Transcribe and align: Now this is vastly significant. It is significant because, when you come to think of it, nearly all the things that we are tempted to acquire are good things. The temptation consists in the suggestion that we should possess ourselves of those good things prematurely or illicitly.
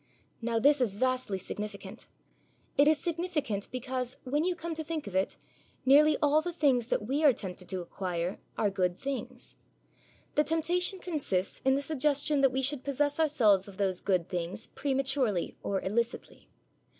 Now 0.41 0.57
this 0.57 0.81
is 0.81 0.95
vastly 0.95 1.37
significant. 1.37 2.07
It 2.75 2.87
is 2.87 2.97
significant 2.97 3.69
because, 3.71 4.17
when 4.23 4.43
you 4.43 4.55
come 4.55 4.73
to 4.73 4.83
think 4.83 5.05
of 5.05 5.15
it, 5.15 5.37
nearly 5.85 6.17
all 6.23 6.41
the 6.41 6.51
things 6.51 6.87
that 6.87 7.05
we 7.05 7.23
are 7.23 7.31
tempted 7.33 7.69
to 7.69 7.81
acquire 7.81 8.39
are 8.57 8.71
good 8.71 8.97
things. 8.97 9.57
The 10.33 10.43
temptation 10.43 10.97
consists 10.97 11.61
in 11.63 11.75
the 11.75 11.83
suggestion 11.83 12.41
that 12.41 12.51
we 12.51 12.63
should 12.63 12.83
possess 12.83 13.19
ourselves 13.19 13.67
of 13.67 13.77
those 13.77 14.01
good 14.01 14.27
things 14.27 14.65
prematurely 14.73 15.55
or 15.61 15.79
illicitly. 15.83 16.49